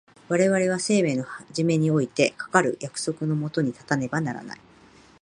[0.29, 4.61] 我々は生命の始めにおいてかかる約束の下に立たねばならない。